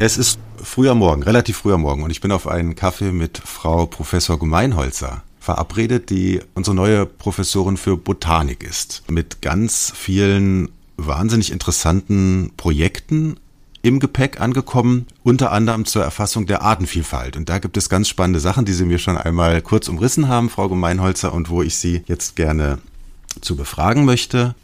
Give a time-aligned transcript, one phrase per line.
[0.00, 3.86] Es ist früher Morgen, relativ früher Morgen und ich bin auf einen Kaffee mit Frau
[3.86, 9.02] Professor Gemeinholzer verabredet, die unsere neue Professorin für Botanik ist.
[9.10, 13.38] Mit ganz vielen wahnsinnig interessanten Projekten
[13.82, 17.36] im Gepäck angekommen, unter anderem zur Erfassung der Artenvielfalt.
[17.36, 20.48] Und da gibt es ganz spannende Sachen, die Sie mir schon einmal kurz umrissen haben,
[20.48, 22.78] Frau Gemeinholzer, und wo ich Sie jetzt gerne
[23.40, 24.54] zu befragen möchte.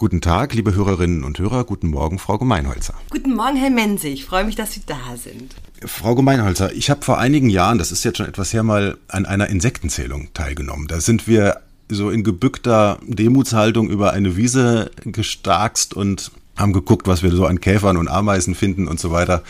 [0.00, 1.64] Guten Tag, liebe Hörerinnen und Hörer.
[1.64, 2.94] Guten Morgen, Frau Gemeinholzer.
[3.10, 4.08] Guten Morgen, Herr Mense.
[4.08, 5.54] Ich freue mich, dass Sie da sind.
[5.84, 9.26] Frau Gemeinholzer, ich habe vor einigen Jahren, das ist jetzt schon etwas her, mal an
[9.26, 10.86] einer Insektenzählung teilgenommen.
[10.88, 17.22] Da sind wir so in gebückter Demutshaltung über eine Wiese gestarkst und haben geguckt, was
[17.22, 19.42] wir so an Käfern und Ameisen finden und so weiter.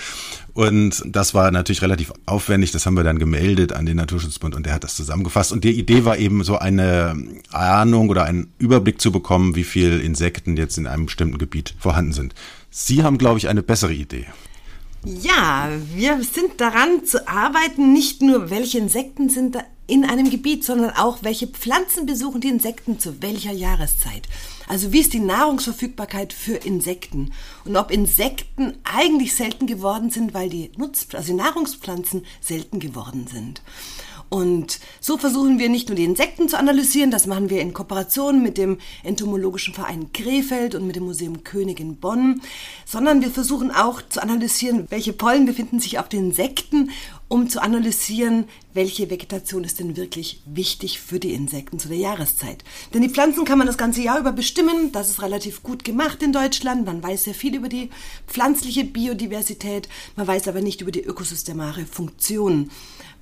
[0.54, 2.72] Und das war natürlich relativ aufwendig.
[2.72, 5.52] Das haben wir dann gemeldet an den Naturschutzbund und der hat das zusammengefasst.
[5.52, 7.16] Und die Idee war eben so eine
[7.50, 12.12] Ahnung oder einen Überblick zu bekommen, wie viel Insekten jetzt in einem bestimmten Gebiet vorhanden
[12.12, 12.34] sind.
[12.70, 14.26] Sie haben, glaube ich, eine bessere Idee.
[15.04, 20.62] Ja, wir sind daran zu arbeiten, nicht nur welche Insekten sind da in einem Gebiet,
[20.62, 24.28] sondern auch welche Pflanzen besuchen die Insekten zu welcher Jahreszeit.
[24.68, 27.32] Also wie ist die Nahrungsverfügbarkeit für Insekten
[27.64, 33.26] und ob Insekten eigentlich selten geworden sind, weil die Nutz also die Nahrungspflanzen selten geworden
[33.26, 33.62] sind.
[34.30, 38.40] Und so versuchen wir nicht nur die Insekten zu analysieren, das machen wir in Kooperation
[38.40, 42.40] mit dem Entomologischen Verein Krefeld und mit dem Museum König in Bonn,
[42.86, 46.90] sondern wir versuchen auch zu analysieren, welche Pollen befinden sich auf den Insekten,
[47.26, 52.62] um zu analysieren, welche Vegetation ist denn wirklich wichtig für die Insekten zu der Jahreszeit.
[52.94, 56.22] Denn die Pflanzen kann man das ganze Jahr über bestimmen, das ist relativ gut gemacht
[56.22, 57.90] in Deutschland, man weiß sehr viel über die
[58.28, 62.70] pflanzliche Biodiversität, man weiß aber nicht über die ökosystemare Funktion.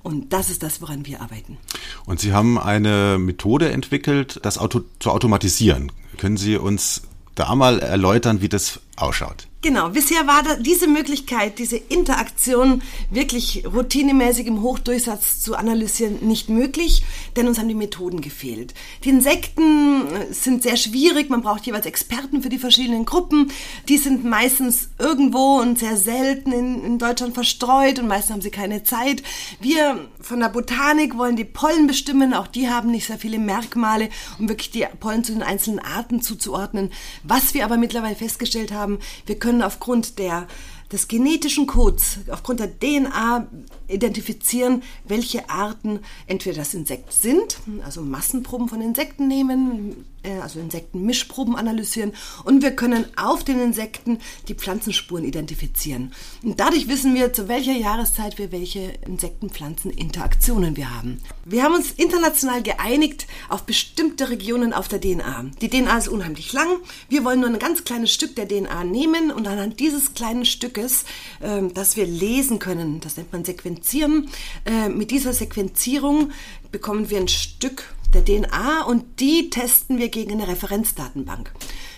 [0.01, 1.57] Und das ist das, woran wir arbeiten.
[2.05, 5.91] Und Sie haben eine Methode entwickelt, das Auto zu automatisieren.
[6.17, 7.03] Können Sie uns
[7.35, 9.49] da mal erläutern, wie das ausschaut?
[9.61, 16.47] Genau, bisher war da diese Möglichkeit, diese Interaktion wirklich routinemäßig im Hochdurchsatz zu analysieren nicht
[16.47, 17.03] möglich,
[17.35, 18.73] denn uns haben die Methoden gefehlt.
[19.03, 23.51] Die Insekten äh, sind sehr schwierig, man braucht jeweils Experten für die verschiedenen Gruppen.
[23.89, 28.51] Die sind meistens irgendwo und sehr selten in, in Deutschland verstreut und meistens haben sie
[28.51, 29.23] keine Zeit.
[29.59, 34.07] Wir von der Botanik wollen die Pollen bestimmen, auch die haben nicht sehr viele Merkmale,
[34.39, 36.93] um wirklich die Pollen zu den einzelnen Arten zuzuordnen.
[37.23, 38.88] Was wir aber mittlerweile festgestellt haben,
[39.25, 40.47] wir können können aufgrund der,
[40.91, 43.47] des genetischen Codes, aufgrund der DNA
[43.89, 51.55] identifizieren, welche Arten entweder das Insekt sind, also Massenproben von Insekten nehmen, äh, also Insektenmischproben
[51.55, 52.11] analysieren
[52.43, 56.13] und wir können auf den Insekten die Pflanzenspuren identifizieren.
[56.43, 61.21] Und dadurch wissen wir, zu welcher Jahreszeit wir welche Insekten-Pflanzen-Interaktionen wir haben.
[61.45, 65.45] Wir haben uns international geeinigt auf bestimmte Regionen auf der DNA.
[65.61, 66.67] Die DNA ist unheimlich lang.
[67.07, 71.05] Wir wollen nur ein ganz kleines Stück der DNA nehmen und anhand dieses kleinen Stückes,
[71.39, 73.45] äh, das wir lesen können, das nennt man
[73.79, 74.29] Sequenzieren,
[74.65, 76.31] äh, mit dieser Sequenzierung
[76.71, 81.51] bekommen wir ein Stück der DNA und die testen wir gegen eine Referenzdatenbank.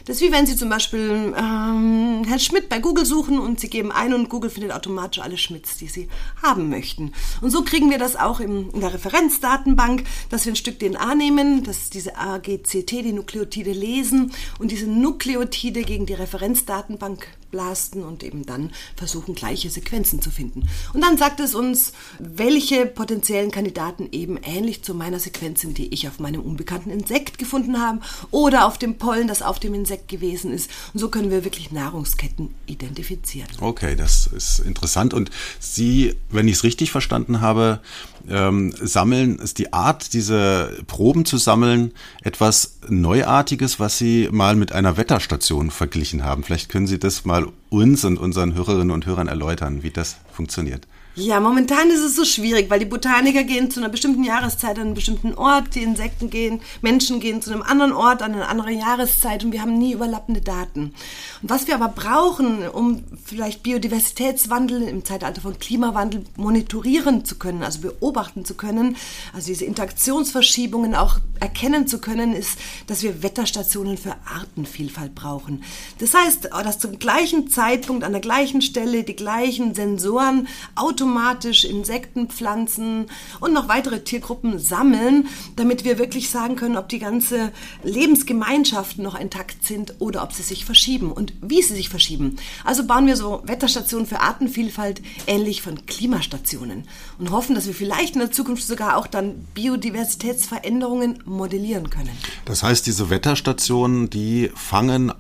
[0.06, 3.70] Das ist wie wenn Sie zum Beispiel ähm, Herrn Schmidt bei Google suchen und Sie
[3.70, 6.10] geben ein und Google findet automatisch alle Schmidts, die Sie
[6.42, 7.14] haben möchten.
[7.40, 11.16] Und so kriegen wir das auch im, in der Referenzdatenbank, dass wir ein Stück DNA
[11.16, 18.24] nehmen, dass diese AGCT, die Nukleotide lesen und diese Nukleotide gegen die Referenzdatenbank blasten und
[18.24, 20.68] eben dann versuchen, gleiche Sequenzen zu finden.
[20.94, 25.94] Und dann sagt es uns, welche potenziellen Kandidaten eben ähnlich zu meiner Sequenz sind, die
[25.94, 28.00] ich auf meinem unbekannten Insekt gefunden habe
[28.32, 30.70] oder auf dem Pollen, das auf dem Insekt gewesen ist.
[30.94, 33.50] Und so können wir wirklich Nahrungsketten identifizieren.
[33.60, 35.14] Okay, das ist interessant.
[35.14, 35.30] Und
[35.60, 37.82] Sie, wenn ich es richtig verstanden habe,
[38.30, 41.92] ähm, sammeln, ist die Art, diese Proben zu sammeln,
[42.22, 46.44] etwas Neuartiges, was Sie mal mit einer Wetterstation verglichen haben.
[46.44, 50.88] Vielleicht können Sie das mal uns und unseren Hörerinnen und Hörern erläutern, wie das funktioniert.
[51.16, 54.86] Ja, momentan ist es so schwierig, weil die Botaniker gehen zu einer bestimmten Jahreszeit an
[54.86, 58.72] einen bestimmten Ort, die Insekten gehen, Menschen gehen zu einem anderen Ort an eine andere
[58.72, 60.94] Jahreszeit und wir haben nie überlappende Daten.
[61.42, 67.64] Und was wir aber brauchen, um vielleicht Biodiversitätswandel im Zeitalter von Klimawandel monitorieren zu können,
[67.64, 68.96] also beobachten zu können,
[69.34, 72.58] also diese Interaktionsverschiebungen auch erkennen zu können, ist,
[72.88, 75.66] dass wir Wetterstationen für Artenvielfalt brauchen.
[75.98, 81.66] Das heißt, dass zum gleichen Zeitpunkt an der gleichen Stelle die gleichen Sensoren automatisch automatisch
[81.66, 83.08] Insekten, Pflanzen
[83.40, 87.52] und noch weitere Tiergruppen sammeln, damit wir wirklich sagen können, ob die ganze
[87.84, 92.36] Lebensgemeinschaften noch intakt sind oder ob sie sich verschieben und wie sie sich verschieben.
[92.64, 96.84] Also bauen wir so Wetterstationen für Artenvielfalt ähnlich von Klimastationen
[97.18, 102.12] und hoffen, dass wir vielleicht in der Zukunft sogar auch dann Biodiversitätsveränderungen modellieren können.
[102.46, 105.12] Das heißt, diese Wetterstationen, die fangen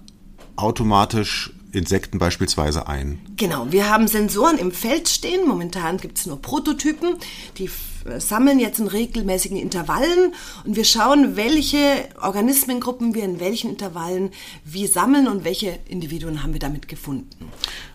[0.57, 3.19] automatisch Insekten beispielsweise ein?
[3.37, 5.47] Genau, wir haben Sensoren im Feld stehen.
[5.47, 7.15] Momentan gibt es nur Prototypen.
[7.57, 7.69] Die
[8.17, 10.33] sammeln jetzt in regelmäßigen Intervallen
[10.65, 11.77] und wir schauen, welche
[12.21, 14.31] Organismengruppen wir in welchen Intervallen
[14.65, 17.51] wie sammeln und welche Individuen haben wir damit gefunden.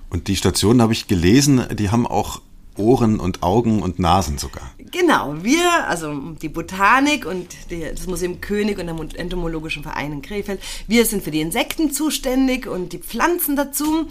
[0.09, 2.41] Und die Stationen habe ich gelesen, die haben auch
[2.77, 4.71] Ohren und Augen und Nasen sogar.
[4.91, 10.23] Genau, wir, also die Botanik und die, das Museum König und der Entomologischen Verein in
[10.23, 14.07] Krefeld, wir sind für die Insekten zuständig und die Pflanzen dazu.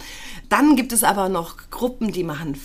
[0.48, 2.56] Dann gibt es aber noch Gruppen, die machen,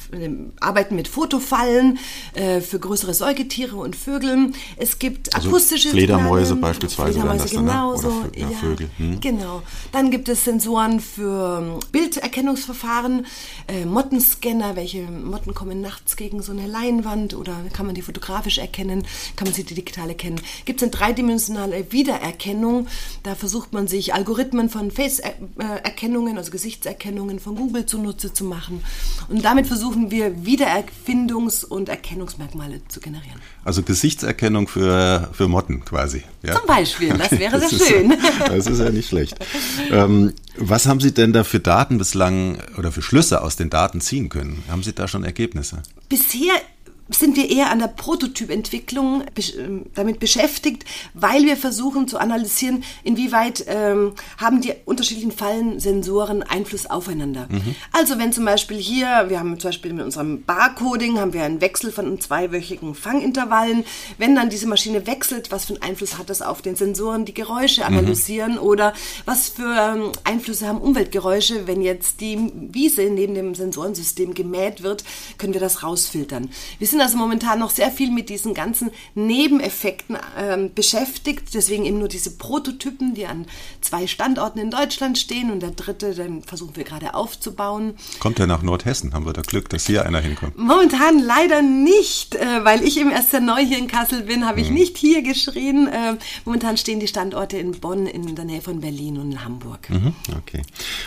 [0.59, 1.97] arbeiten mit Fotofallen
[2.33, 4.51] äh, für größere Säugetiere und Vögel.
[4.77, 7.19] Es gibt also akustische Fledermäuse Signale, beispielsweise.
[7.19, 7.71] Fledermäuse dann, ne?
[7.71, 8.07] genauso.
[8.07, 8.89] Oder ja, Vögel.
[8.97, 9.19] Hm.
[9.19, 9.63] Genau.
[9.91, 13.25] Dann gibt es Sensoren für Bilderkennungsverfahren,
[13.67, 18.59] äh, Mottenscanner, welche Motten kommen nachts gegen so eine Leinwand oder kann man die fotografisch
[18.59, 19.03] erkennen,
[19.35, 20.39] kann man sie digital erkennen.
[20.65, 22.87] Gibt es eine dreidimensionale Wiedererkennung,
[23.23, 28.83] da versucht man sich Algorithmen von Face-Erkennungen, also Gesichtserkennungen von Google Google zunutze zu machen.
[29.29, 33.39] Und damit versuchen wir Wiedererfindungs- und Erkennungsmerkmale zu generieren.
[33.63, 36.23] Also Gesichtserkennung für, für Motten quasi.
[36.43, 36.57] Ja?
[36.57, 38.11] Zum Beispiel, das wäre das sehr schön.
[38.11, 39.37] Ist, das ist ja nicht schlecht.
[39.89, 44.01] Ähm, was haben Sie denn da für Daten bislang oder für Schlüsse aus den Daten
[44.01, 44.63] ziehen können?
[44.69, 45.81] Haben Sie da schon Ergebnisse?
[46.09, 46.53] Bisher
[47.09, 49.23] sind wir eher an der Prototypentwicklung
[49.57, 56.85] ähm, damit beschäftigt, weil wir versuchen zu analysieren, inwieweit ähm, haben die unterschiedlichen Fallensensoren Einfluss
[56.85, 57.47] aufeinander.
[57.49, 57.75] Mhm.
[57.91, 61.61] Also wenn zum Beispiel hier, wir haben zum Beispiel mit unserem Barcoding, haben wir einen
[61.61, 63.83] Wechsel von zweiwöchigen Fangintervallen.
[64.17, 67.33] Wenn dann diese Maschine wechselt, was für einen Einfluss hat das auf den Sensoren, die
[67.33, 67.87] Geräusche mhm.
[67.87, 68.59] analysieren mhm.
[68.59, 68.93] oder
[69.25, 72.37] was für ähm, Einflüsse haben Umweltgeräusche, wenn jetzt die
[72.71, 75.03] Wiese neben dem Sensorensystem gemäht wird,
[75.37, 76.49] können wir das rausfiltern.
[76.79, 81.53] Wir sind also momentan noch sehr viel mit diesen ganzen Nebeneffekten ähm, beschäftigt.
[81.53, 83.45] Deswegen eben nur diese Prototypen, die an
[83.81, 87.95] zwei Standorten in Deutschland stehen und der dritte, den versuchen wir gerade aufzubauen.
[88.19, 89.13] Kommt er nach Nordhessen?
[89.13, 90.57] Haben wir da Glück, dass hier einer hinkommt?
[90.57, 94.61] Momentan leider nicht, äh, weil ich eben erst sehr neu hier in Kassel bin, habe
[94.61, 94.75] ich mhm.
[94.75, 95.87] nicht hier geschrien.
[95.87, 99.89] Äh, momentan stehen die Standorte in Bonn, in der Nähe von Berlin und in Hamburg.
[99.89, 100.61] Mhm, okay.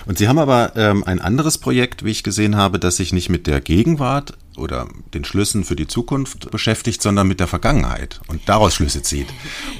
[0.06, 3.28] Und Sie haben aber ähm, ein anderes Projekt, wie ich gesehen habe, das sich nicht
[3.28, 8.48] mit der Gegenwart oder den Schlüssen für die Zukunft beschäftigt, sondern mit der Vergangenheit und
[8.48, 9.28] daraus Schlüsse zieht.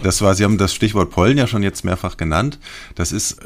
[0.03, 2.59] Das war, Sie haben das Stichwort Pollen ja schon jetzt mehrfach genannt.
[2.95, 3.39] Das ist,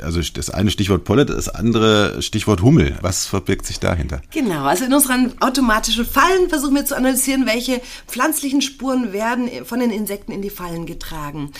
[0.00, 2.96] also das eine Stichwort Pollen, das andere Stichwort Hummel.
[3.00, 4.22] Was verbirgt sich dahinter?
[4.32, 9.80] Genau, also in unseren automatischen Fallen versuchen wir zu analysieren, welche pflanzlichen Spuren werden von
[9.80, 11.52] den Insekten in die Fallen getragen.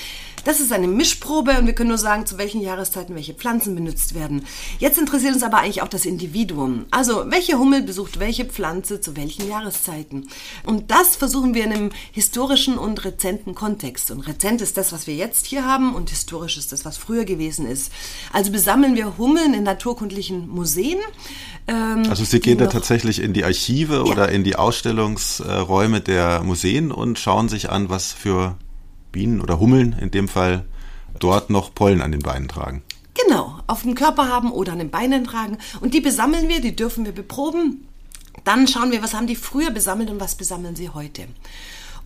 [0.45, 4.15] Das ist eine Mischprobe und wir können nur sagen, zu welchen Jahreszeiten welche Pflanzen benutzt
[4.15, 4.45] werden.
[4.79, 6.85] Jetzt interessiert uns aber eigentlich auch das Individuum.
[6.91, 10.29] Also, welche Hummel besucht welche Pflanze zu welchen Jahreszeiten?
[10.65, 14.11] Und das versuchen wir in einem historischen und rezenten Kontext.
[14.11, 17.25] Und rezent ist das, was wir jetzt hier haben und historisch ist das, was früher
[17.25, 17.91] gewesen ist.
[18.33, 20.99] Also besammeln wir Hummeln in naturkundlichen Museen.
[21.67, 24.03] Ähm, also Sie gehen da tatsächlich in die Archive ja.
[24.03, 28.57] oder in die Ausstellungsräume der Museen und schauen sich an, was für
[29.15, 30.65] Bienen oder Hummeln in dem Fall
[31.21, 32.83] dort noch Pollen an den Beinen tragen.
[33.15, 35.59] Genau, auf dem Körper haben oder an den Beinen tragen.
[35.81, 37.87] Und die besammeln wir, die dürfen wir beproben.
[38.43, 41.29] Dann schauen wir, was haben die früher besammelt und was besammeln sie heute.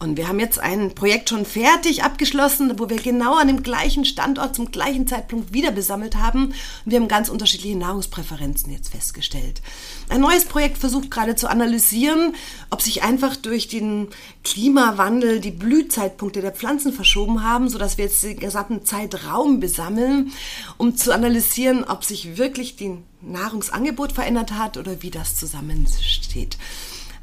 [0.00, 4.04] Und wir haben jetzt ein Projekt schon fertig abgeschlossen, wo wir genau an dem gleichen
[4.04, 6.46] Standort zum gleichen Zeitpunkt wieder besammelt haben.
[6.46, 9.60] Und wir haben ganz unterschiedliche Nahrungspräferenzen jetzt festgestellt.
[10.08, 12.36] Ein neues Projekt versucht gerade zu analysieren,
[12.70, 14.08] ob sich einfach durch den
[14.44, 20.32] Klimawandel die Blühzeitpunkte der Pflanzen verschoben haben, sodass wir jetzt den gesamten Zeitraum besammeln,
[20.76, 26.56] um zu analysieren, ob sich wirklich die Nahrungsangebot verändert hat oder wie das zusammensteht.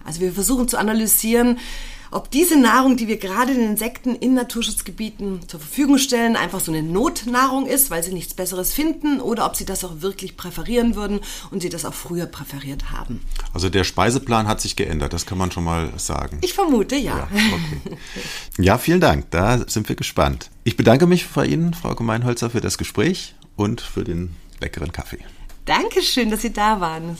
[0.05, 1.59] Also wir versuchen zu analysieren,
[2.11, 6.71] ob diese Nahrung, die wir gerade den Insekten in Naturschutzgebieten zur Verfügung stellen, einfach so
[6.71, 10.95] eine Notnahrung ist, weil sie nichts Besseres finden, oder ob sie das auch wirklich präferieren
[10.95, 11.19] würden
[11.51, 13.21] und sie das auch früher präferiert haben.
[13.53, 16.37] Also der Speiseplan hat sich geändert, das kann man schon mal sagen.
[16.41, 17.17] Ich vermute, ja.
[17.17, 17.97] Ja, okay.
[18.59, 20.51] ja vielen Dank, da sind wir gespannt.
[20.63, 25.19] Ich bedanke mich bei Ihnen, Frau Gemeinholzer, für das Gespräch und für den leckeren Kaffee.
[25.65, 27.17] Dankeschön, dass Sie da waren.